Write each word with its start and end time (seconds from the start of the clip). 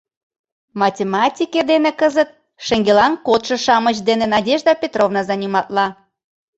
Математике 0.81 1.61
дене 1.71 1.91
кызыт 1.99 2.29
шеҥгелан 2.65 3.13
кодшо-шамыч 3.27 3.97
дене 4.09 4.25
Надежда 4.35 4.71
Петровна 4.81 5.21
заниматла. 5.31 5.85